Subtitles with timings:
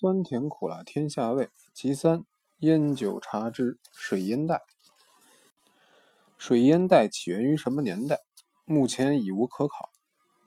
[0.00, 1.50] 酸甜苦辣天下味。
[1.74, 2.24] 其三，
[2.60, 4.62] 烟酒茶之水烟袋。
[6.38, 8.20] 水烟袋起源于什么年代？
[8.64, 9.90] 目前已无可考。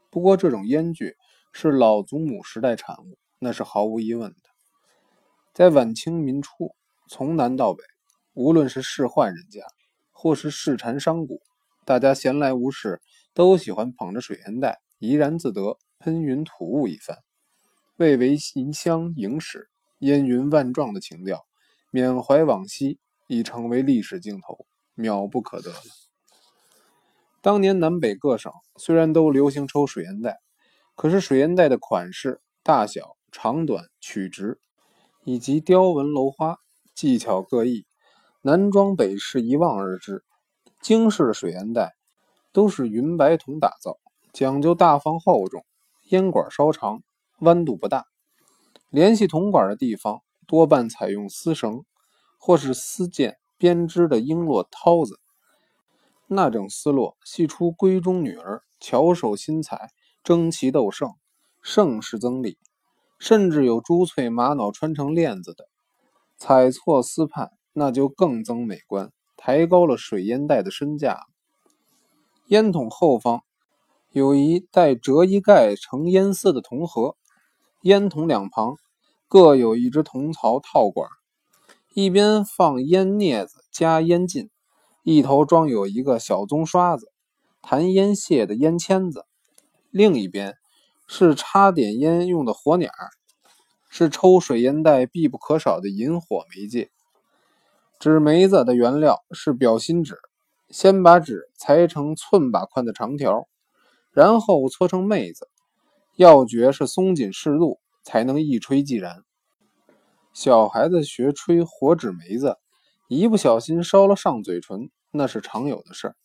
[0.10, 1.18] 不过，这种烟具
[1.52, 4.50] 是老祖母时代产物，那是毫无疑问的。
[5.54, 6.76] 在晚清民初，
[7.08, 7.84] 从南到北，
[8.34, 9.62] 无论是仕宦人家，
[10.10, 11.40] 或是市禅商贾，
[11.86, 13.04] 大家闲来无事，
[13.36, 17.20] 都喜欢捧着水烟袋，怡然自得，喷云吐雾一番。
[17.96, 19.70] 蔚为银香迎史，
[20.00, 21.46] 烟云万状的情调，
[21.92, 25.72] 缅怀往昔，已成为历史镜头，渺不可得。
[27.40, 30.40] 当年南北各省虽然都流行抽水烟袋，
[30.96, 34.60] 可是水烟袋的款式、大小、长短、曲直，
[35.24, 36.58] 以及雕纹镂花、
[36.96, 37.86] 技巧各异，
[38.42, 40.24] 南装北市一望而知。
[40.82, 41.96] 京式的水烟袋
[42.52, 44.00] 都是云白铜打造，
[44.34, 45.64] 讲究大方厚重，
[46.10, 47.04] 烟管稍长。
[47.44, 48.06] 弯度不大，
[48.90, 51.84] 联系铜管的地方多半采用丝绳
[52.38, 55.20] 或是丝线编织的璎珞绦子。
[56.28, 59.90] 那种丝络系出闺中女儿巧手心裁，
[60.24, 61.12] 争奇斗胜，
[61.62, 62.58] 盛世增丽。
[63.20, 65.68] 甚至有珠翠玛瑙穿成链子的，
[66.38, 71.20] 彩错丝畔，那就更增美观，抬高了水烟袋的身价。
[72.48, 73.44] 烟筒后方
[74.12, 77.16] 有一带折衣盖成烟丝的铜盒。
[77.84, 78.78] 烟筒两旁
[79.28, 81.10] 各有一只铜槽套管，
[81.94, 84.50] 一边放烟镊子加烟劲，
[85.04, 87.12] 一头装有一个小棕刷子、
[87.62, 89.24] 弹烟屑的烟签子；
[89.90, 90.56] 另一边
[91.08, 93.10] 是插点烟用的火捻儿，
[93.90, 96.90] 是抽水烟袋必不可少的引火媒介。
[98.00, 100.20] 纸梅子的原料是表芯纸，
[100.70, 103.50] 先把纸裁成寸把宽的长条，
[104.12, 105.50] 然后搓成妹子。
[106.16, 109.24] 要诀是松紧适度，才能一吹即燃。
[110.32, 112.58] 小孩子学吹火纸梅子，
[113.08, 116.16] 一不小心烧了上嘴唇，那是常有的事儿。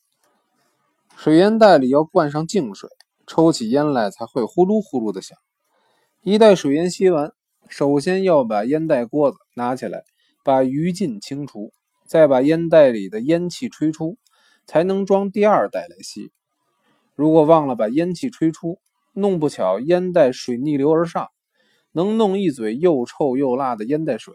[1.16, 2.90] 水烟袋里要灌上净水，
[3.26, 5.38] 抽起烟来才会呼噜呼噜的响。
[6.22, 7.32] 一袋水烟吸完，
[7.68, 10.04] 首先要把烟袋锅子拿起来，
[10.44, 11.72] 把余烬清除，
[12.06, 14.18] 再把烟袋里的烟气吹出，
[14.66, 16.30] 才能装第二袋来吸。
[17.14, 18.78] 如果忘了把烟气吹出，
[19.18, 21.28] 弄不巧，烟袋水逆流而上，
[21.90, 24.34] 能弄一嘴又臭又辣的烟袋水。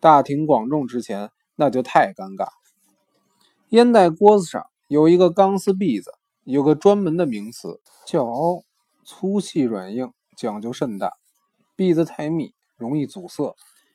[0.00, 2.48] 大庭广众之前，那就太尴尬。
[3.68, 6.10] 烟袋锅子上有一个钢丝篦子，
[6.44, 8.64] 有个专门的名词叫凹，
[9.04, 11.12] 粗细软硬讲究甚大。
[11.76, 13.54] 篦子太密，容易阻塞，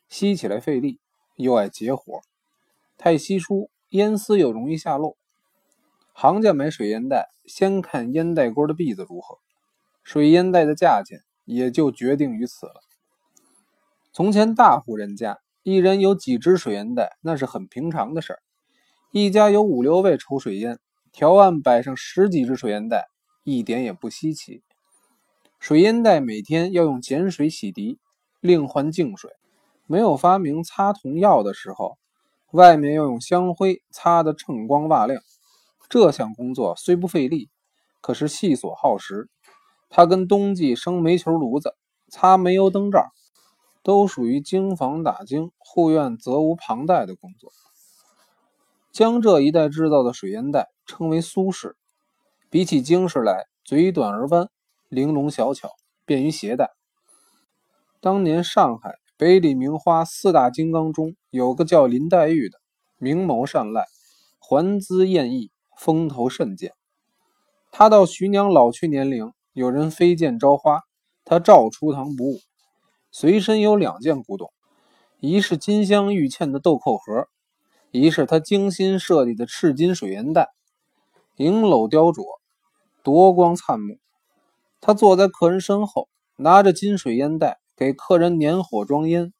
[0.09, 0.99] 吸起来费力，
[1.37, 2.21] 又爱结火；
[2.97, 5.17] 太稀疏，烟丝又容易下漏。
[6.13, 9.39] 行家买水烟袋，先看烟袋锅的篦子如何。
[10.03, 12.81] 水烟袋的价钱也就决定于此了。
[14.11, 18.39] 从前大户人家一人有几只水烟袋，那是很平常的事儿。
[19.11, 20.79] 一家有五六位抽水烟，
[21.11, 23.07] 条案摆上十几只水烟袋，
[23.43, 24.61] 一点也不稀奇。
[25.59, 27.97] 水烟袋每天要用碱水洗涤，
[28.41, 29.31] 另换净水。
[29.85, 31.97] 没有发明擦铜药的时候，
[32.51, 35.21] 外面要用香灰擦得锃光瓦亮。
[35.89, 37.49] 这项工作虽不费力，
[38.01, 39.29] 可是细琐耗时。
[39.95, 41.75] 他跟冬季生煤球炉子、
[42.09, 43.11] 擦煤油灯罩，
[43.83, 47.51] 都属于京房打更、护院责无旁贷的工作。
[48.91, 51.75] 江浙一带制造的水烟袋称为苏式，
[52.49, 54.49] 比起京式来，嘴短而弯，
[54.89, 55.69] 玲珑小巧，
[56.05, 56.71] 便于携带。
[58.01, 62.57] 当年上海北里名花四大金刚中有个叫林黛玉的，
[62.97, 63.85] 明眸善睐，
[64.39, 66.73] 环姿艳逸，风头甚健。
[67.71, 69.31] 他到徐娘老去年龄。
[69.53, 70.81] 有人飞剑招花，
[71.23, 72.39] 他照出堂不误。
[73.11, 74.51] 随身有两件古董，
[75.19, 77.27] 一是金镶玉嵌的豆蔻盒，
[77.91, 80.49] 一是他精心设计的赤金水烟袋，
[81.35, 82.23] 银镂雕琢，
[83.03, 83.99] 夺光灿目。
[84.81, 89.31] 他坐在客人身后，拿着金水烟袋给客人捻火装烟，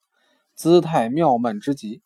[0.53, 2.03] 姿态妙曼之极。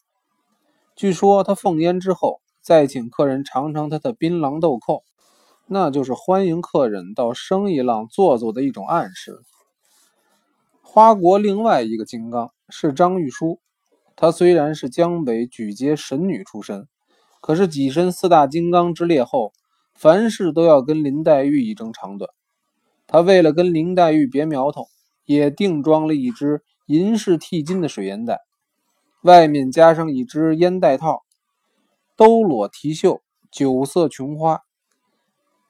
[0.95, 5.03] 据说他奉烟之后，再请客人尝尝他的槟榔豆蔻。
[5.69, 9.41] 那就是欢迎客人到生意浪坐坐的一种暗示。
[10.81, 13.59] 花国另外一个金刚是张玉书，
[14.15, 16.87] 她虽然是江北举街神女出身，
[17.41, 19.51] 可是跻身四大金刚之列后，
[19.93, 22.29] 凡事都要跟林黛玉一争长短。
[23.05, 24.87] 他为了跟林黛玉别苗头，
[25.25, 28.39] 也定装了一只银饰剔金的水烟袋，
[29.21, 31.23] 外面加上一只烟袋套，
[32.15, 33.21] 兜裸提绣，
[33.51, 34.63] 九色琼花。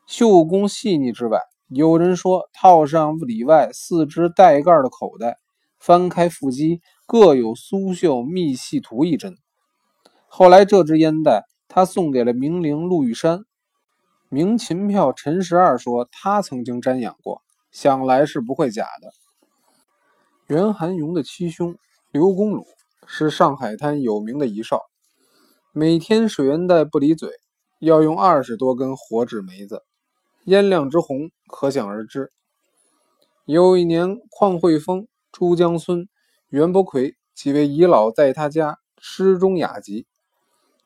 [0.07, 5.38] 绣工细腻之外，有人说套上里外四只带盖的口袋，
[5.80, 9.38] 翻开腹肌各有苏绣密细图一针。
[10.27, 13.44] 后来这支烟袋他送给了名伶陆玉山，
[14.30, 19.12] 名琴票陈十二说他曾经瞻仰过，想来是不会假的。
[20.48, 21.75] 袁寒庸的七兄
[22.12, 22.65] 刘公鲁
[23.06, 24.83] 是上海滩有名的遗少，
[25.74, 27.30] 每天水烟袋不离嘴，
[27.80, 29.83] 要用二十多根活纸梅子，
[30.47, 32.31] 烟量之红可想而知。
[33.44, 36.07] 有一年，邝惠丰、朱江孙、
[36.47, 40.07] 袁伯奎几位遗老在他家诗中雅集，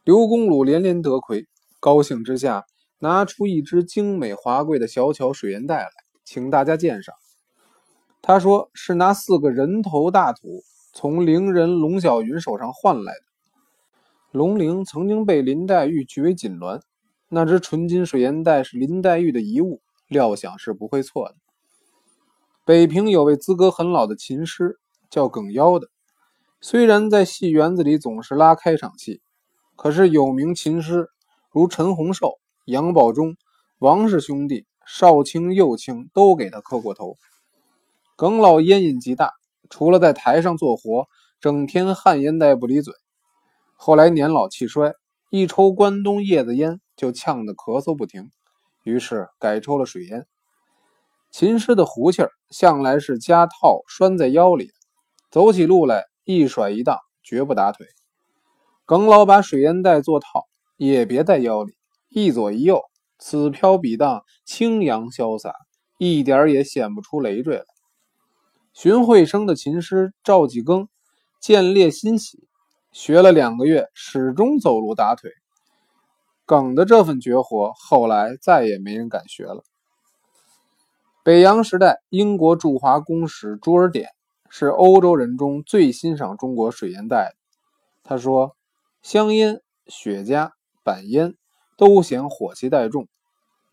[0.04, 1.46] 刘公鲁连连得魁，
[1.80, 2.66] 高兴之下
[2.98, 5.92] 拿出一只精美华贵的小巧水烟袋来，
[6.26, 7.14] 请大家鉴赏。
[8.20, 13.20] 他说是拿四个人头大土从伶人龙小云手上换来的。
[14.32, 16.82] 龙陵曾经被林黛玉据为锦鸾，
[17.34, 21.36] 那只纯金水烟袋是林黛玉的遗物，料想是不会错的。
[22.66, 24.78] 北平有位资格很老的琴师，
[25.10, 25.88] 叫耿妖的。
[26.60, 29.22] 虽然在戏园子里总是拉开场戏，
[29.78, 31.08] 可是有名琴师
[31.52, 32.34] 如陈洪寿、
[32.66, 33.38] 杨宝忠、
[33.80, 37.16] 王氏兄弟、少卿、右卿都给他磕过头。
[38.18, 39.32] 耿老烟瘾极大，
[39.70, 41.08] 除了在台上做活，
[41.40, 42.94] 整天旱烟袋不离嘴。
[43.76, 44.94] 后来年老气衰，
[45.30, 48.30] 一抽关东叶子烟就呛得咳嗽不停，
[48.84, 50.28] 于是改抽了水烟。
[51.32, 54.70] 琴师的胡气儿向来是加套拴在腰里，
[55.32, 57.88] 走起路来一甩一荡，绝不打腿。
[58.86, 60.46] 耿老把水烟袋做套，
[60.78, 61.74] 也别在腰里，
[62.10, 62.80] 一左一右，
[63.18, 65.56] 此飘彼荡，轻扬潇洒，
[65.98, 67.66] 一点也显不出累赘来。
[68.74, 70.86] 荀慧生的琴师赵继庚
[71.40, 72.48] 见猎欣喜，
[72.92, 75.32] 学了两个月，始终走路打腿。
[76.52, 79.64] 耿的这份绝活，后来再也没人敢学了。
[81.24, 84.10] 北洋时代，英国驻华公使朱尔典
[84.50, 87.36] 是欧洲人中最欣赏中国水烟袋的。
[88.04, 88.58] 他说
[89.02, 90.52] ：“香烟、雪茄、
[90.84, 91.36] 板烟
[91.78, 93.08] 都嫌火气太重，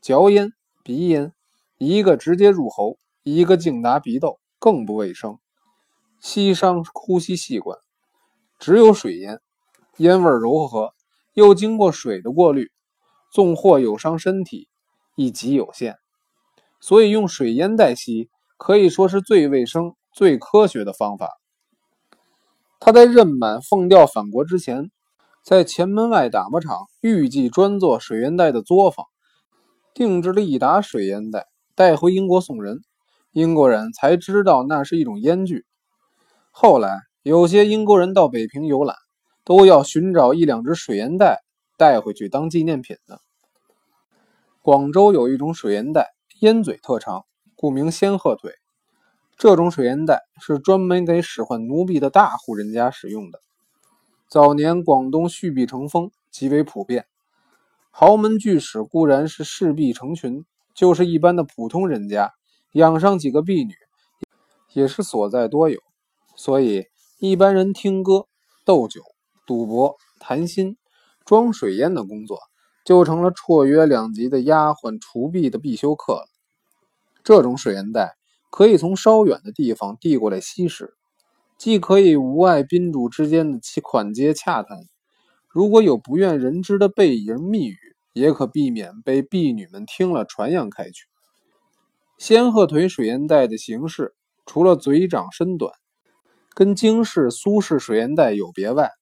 [0.01, 0.53] 嚼烟、
[0.85, 1.33] 鼻烟，
[1.79, 5.41] 一个直接入喉，一个竟达鼻窦，更不卫生，
[6.21, 7.77] 吸伤呼吸细管。
[8.61, 9.41] 只有水烟，
[9.97, 10.93] 烟味柔和，
[11.35, 12.71] 又经过水的过滤，
[13.33, 14.69] 纵或有伤身体，
[15.17, 15.97] 亦极有限。”
[16.81, 21.29] 所以用水烟袋吸可以说是最卫生、最科学的方法。
[22.81, 24.91] 他在任满奉调返国之前，
[25.43, 29.07] 在前门外打磨厂预计专做水烟袋的作坊，
[29.93, 32.81] 定制了一打水烟袋，带回英国送人。
[33.33, 35.67] 英国人才知道那是一种烟具。
[36.51, 38.97] 后来有些英国人到北平游览，
[39.49, 41.43] 都要寻找一两只水烟袋
[41.79, 43.17] 带回去当纪念品呢。
[44.61, 46.15] 广州有一种水烟袋。
[46.41, 47.25] 烟嘴特长，
[47.57, 48.53] 故名仙鹤腿。
[49.39, 53.41] 这种水烟袋是专门给使唤奴婢的大户人家使用的。
[54.29, 57.07] 早年广东蓄婢成风，极为普遍。
[57.91, 60.45] 豪门巨史固然是侍婢成群，
[60.75, 62.35] 就是一般的普通人家
[62.73, 63.75] 养上几个婢女，
[64.75, 65.81] 也是所在多有。
[66.37, 66.85] 所以
[67.19, 68.27] 一般人听歌、
[68.65, 69.01] 斗酒、
[69.49, 70.77] 赌博、谈心、
[71.25, 72.39] 装水烟的工作。
[72.85, 76.27] 就成了绰约两级的丫鬟厨婢的必修课了。
[77.23, 78.17] 这种水烟袋
[78.49, 80.95] 可以从稍远的地方递过来吸食，
[81.59, 84.79] 既可以无碍宾主之间的款接洽谈，
[85.51, 87.77] 如果有不愿人知的背影密语，
[88.15, 91.05] 也可避免被婢女们听了传扬开去。
[92.17, 94.15] 仙鹤腿水烟袋的形式，
[94.47, 95.75] 除了嘴长身短，
[96.55, 98.93] 跟京式、苏式水烟袋有别外，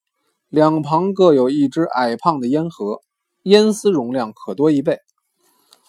[0.49, 3.03] 两旁各有一只矮胖的烟盒。
[3.43, 4.99] 烟丝容量可多一倍。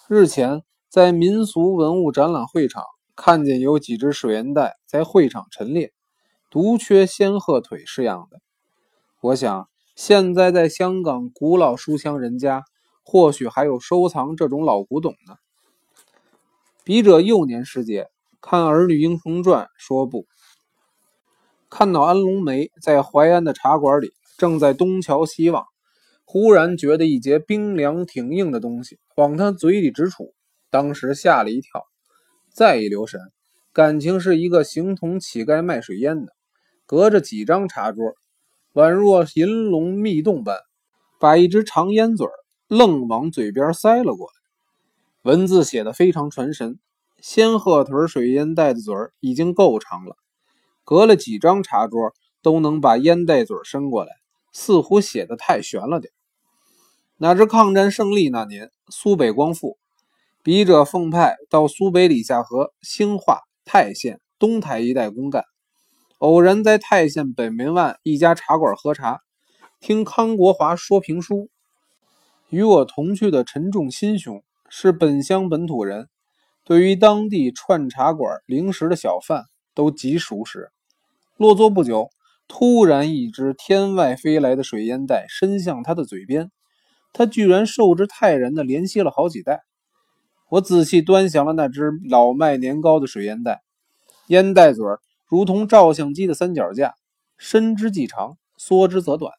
[0.07, 2.83] 日前在民俗文物展览会场
[3.15, 5.91] 看见有几只水烟袋在会场陈列，
[6.51, 8.39] 独缺仙鹤腿式样的。
[9.21, 12.63] 我想现在在香港古老书香人家，
[13.03, 15.37] 或许还有收藏这种老古董呢。
[16.83, 20.27] 笔者幼年时节看《儿女英雄传》，说不
[21.71, 25.65] 看到安龙梅在淮安的茶馆里正在东瞧西望。
[26.23, 30.33] 忽然觉得一截冰凉挺硬的东西往他嘴里直杵，
[30.69, 31.85] 当时吓了一跳。
[32.51, 33.21] 再一留神，
[33.71, 36.33] 感情是一个形同乞丐卖水烟的，
[36.85, 38.13] 隔着几张茶桌，
[38.73, 40.59] 宛若银龙密洞般，
[41.19, 42.27] 把一只长烟嘴
[42.67, 45.31] 愣往嘴边塞了过来。
[45.31, 46.79] 文字写的非常传神，
[47.21, 50.17] 仙鹤腿水烟袋的嘴已经够长了，
[50.83, 54.11] 隔了几张茶桌都能把烟袋嘴伸过来，
[54.51, 56.11] 似乎写的太悬了点。
[57.17, 59.77] 哪知抗战胜利那年，苏北光复，
[60.43, 65.43] 笔者奉派到苏北李下河、兴化、泰县、东台一带公干。
[66.19, 69.19] 偶然在泰县北门外一家茶馆喝茶，
[69.79, 71.49] 听康国华说评书。
[72.49, 76.07] 与我同去的陈仲新兄是本乡本土人，
[76.63, 80.71] 对于当地串茶馆零食的小贩都极熟识。
[81.35, 82.09] 落座不久，
[82.47, 86.51] 突然一只天外飞来的水烟袋伸向他的嘴边，
[87.13, 89.63] 他居然受之泰然的连吸了好几袋。
[90.49, 93.61] 我仔细端详了那只老卖年糕的水烟袋，
[94.27, 94.85] 烟袋嘴
[95.27, 96.95] 如同照相机的三脚架，
[97.37, 99.33] 伸之既长，缩之则短。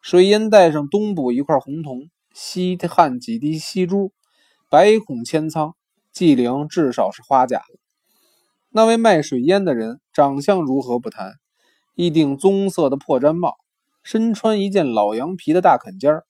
[0.00, 2.10] 水烟袋上东补一块红铜。
[2.32, 4.12] 西汉几滴稀珠，
[4.68, 5.74] 百孔千仓，
[6.12, 7.60] 计量至少是花甲
[8.70, 11.32] 那位卖水烟的人长相如何不谈，
[11.94, 13.56] 一顶棕色的破毡帽，
[14.02, 16.24] 身穿一件老羊皮的大坎肩儿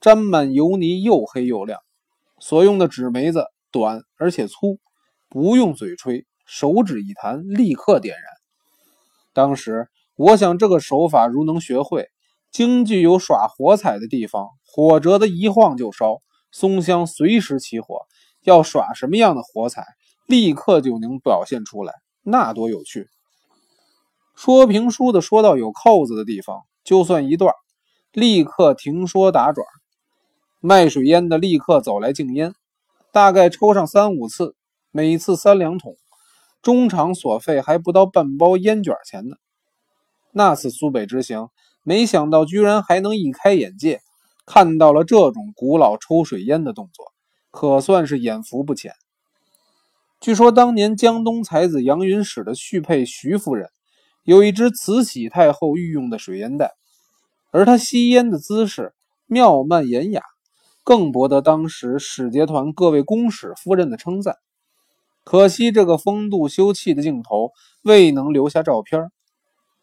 [0.00, 1.80] 沾满油泥，又黑又亮。
[2.38, 4.78] 所用的纸梅子短而且粗，
[5.28, 8.24] 不用嘴吹，手指一弹，立刻点燃。
[9.32, 12.08] 当时我想，这个手法如能学会。
[12.50, 18.00] 京剧有耍火彩的地方，火折子一晃就烧，松香随时起火。
[18.42, 19.84] 要耍什么样的火彩，
[20.26, 21.92] 立刻就能表现出来，
[22.22, 23.08] 那多有趣！
[24.42, 27.52] 说评书的说到有扣子的地方，就算一段，
[28.10, 29.66] 立刻停说打转。
[30.60, 32.54] 卖水烟的立刻走来敬烟，
[33.12, 34.54] 大概抽上三五次，
[34.92, 35.94] 每次三两桶，
[36.62, 39.36] 中场所费还不到半包烟卷钱呢。
[40.32, 41.48] 那次苏北之行。
[41.82, 44.00] 没想到居然还能一开眼界，
[44.46, 47.12] 看到了这种古老抽水烟的动作，
[47.50, 48.94] 可算是眼福不浅。
[50.18, 53.68] 据说当年江东才子杨云史的续配徐夫人，
[54.30, 56.70] 有一只慈禧太后御用的水烟袋，
[57.50, 58.94] 而他吸烟的姿势
[59.26, 60.22] 妙曼典雅，
[60.84, 64.36] 更博得当时使节团各位公使夫人的称赞。
[65.24, 67.50] 可惜这个风度秀气的镜头
[67.82, 69.10] 未能留下照片，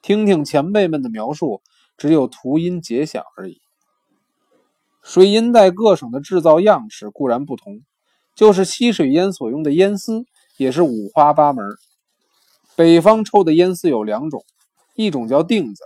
[0.01, 1.61] 听听前辈们的描述。
[1.97, 3.59] 只有图音节响而已。
[5.03, 7.81] 水烟袋各省的制造样式固然不同，
[8.33, 10.23] 就是吸水烟所用的烟丝
[10.57, 11.65] 也是五花八门。
[12.77, 14.45] 北方抽的烟丝有两种，
[14.93, 15.83] 一种叫锭子，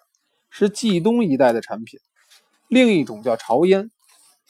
[0.49, 2.01] 是冀东一带的产品；
[2.67, 3.89] 另一种叫潮烟，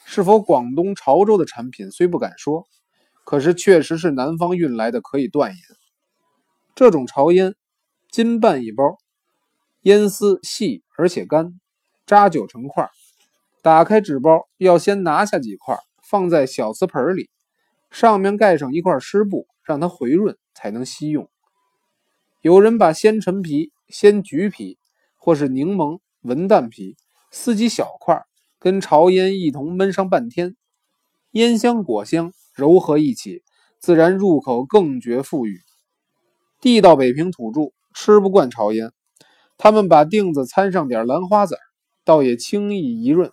[0.05, 2.65] 是否广东潮州的产品虽不敢说，
[3.23, 5.59] 可是确实是南方运来的，可以断言。
[6.73, 7.53] 这种潮烟，
[8.09, 8.97] 金半一包。
[9.81, 11.59] 烟丝细而且干，
[12.07, 12.89] 扎九成块。
[13.61, 15.77] 打开纸包，要先拿下几块，
[16.09, 17.29] 放在小瓷盆里，
[17.91, 21.29] 上面盖上一块湿布，让它回润，才能吸用。
[22.41, 24.79] 有人把鲜陈皮、鲜橘皮
[25.15, 26.97] 或是柠檬、文旦皮
[27.29, 28.19] 撕几小块，
[28.57, 30.55] 跟潮烟一同焖上半天，
[31.33, 33.43] 烟香果香柔合一起，
[33.77, 35.59] 自然入口更觉馥郁。
[36.59, 38.91] 地道北平土著吃不惯潮烟。
[39.59, 41.55] 他们把锭子掺上点兰花籽
[42.03, 43.31] 倒也轻易一润。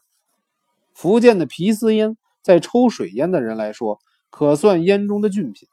[0.93, 5.67] 福建的皮丝烟，在抽水烟的人来说，可算烟中的俊品。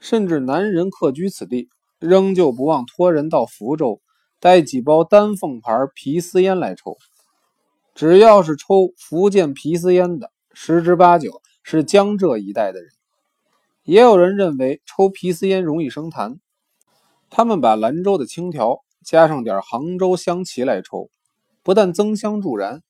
[0.00, 1.68] 甚至男人客居此地，
[2.06, 4.00] 仍旧不忘托人到福州
[4.38, 6.96] 带几包丹凤牌皮丝烟来抽。
[7.94, 12.90] 只要是抽福建皮丝烟的，十之八九是江浙一带的人。
[13.84, 16.38] 也有人认为抽皮丝烟容易生痰，
[17.30, 18.80] 他们把兰州的青条。
[19.04, 21.10] 加上点杭州香旗来抽，
[21.62, 22.80] 不但增香助燃，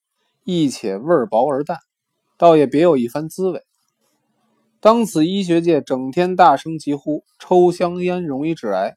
[0.45, 1.79] 亦且味薄而淡，
[2.39, 3.65] 倒也别有一番滋味。
[4.79, 8.95] 当此医学界整天大声疾呼抽香烟容易致癌，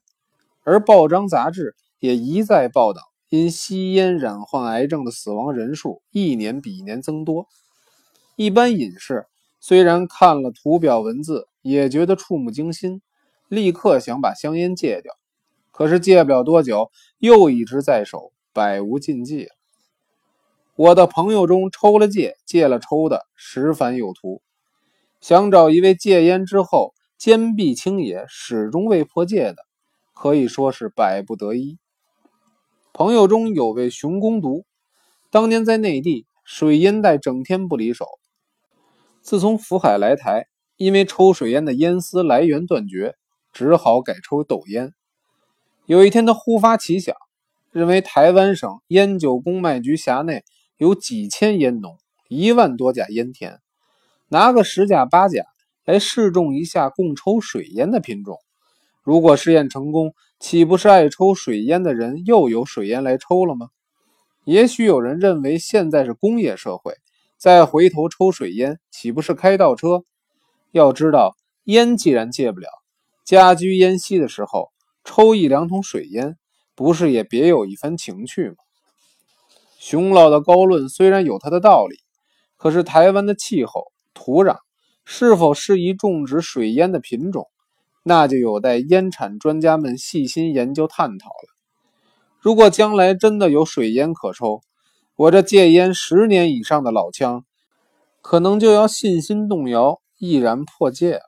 [0.70, 7.46] 而报章杂志也一再报道因吸烟染患癌症的死亡人数一年比一年增多。
[8.36, 9.24] 一般隐士
[9.60, 13.00] 虽然看了图表文字，也觉得触目惊心，
[13.48, 15.14] 立刻想把香烟戒掉。
[15.70, 19.48] 可是戒不了多久，又一直在手，百无禁忌。
[20.76, 24.42] 我的朋友中抽了戒、戒了抽的十番有图，
[25.22, 29.56] 想找一位戒烟之后坚壁清野、始终未破戒的，
[30.20, 31.78] 可以说是百不得一。
[32.92, 34.66] 朋友中有位熊公读，
[35.30, 38.04] 当年在内地水烟袋整天不离手，
[39.22, 43.14] 自从福海来台，因为抽水烟的烟丝来源断绝，
[43.52, 44.92] 只好改抽斗烟。
[45.86, 47.14] 有一天，他忽发奇想，
[47.70, 50.42] 认为台湾省烟酒公卖局辖内
[50.78, 51.96] 有几千烟农，
[52.26, 53.60] 一万多家烟田，
[54.26, 55.44] 拿个十甲八甲
[55.84, 58.36] 来试种一下供抽水烟的品种。
[59.08, 63.68] 如果试验成功，岂不是爱抽水烟的人又有水烟来抽了吗？
[64.44, 66.92] 也许有人认为现在是工业社会，
[67.38, 70.04] 再回头抽水烟，岂不是开倒车？
[70.72, 71.34] 要知道，
[71.64, 72.68] 烟既然戒不了，
[73.24, 74.68] 家居烟吸的时候。
[75.04, 76.36] 抽一两桶水烟，
[76.74, 78.56] 不是也别有一番情趣吗？
[79.78, 81.96] 熊老的高论虽然有他的道理，
[82.58, 84.58] 可是台湾的气候、土壤
[85.06, 87.48] 是否适宜种植水烟的品种，
[88.08, 91.54] 那就有待烟产专家们细心研究探讨了。
[92.40, 94.62] 如果将来真的有水烟可抽，
[95.14, 97.44] 我这戒烟十年以上的老枪，
[98.22, 101.27] 可能就要信心动摇，毅然破戒了。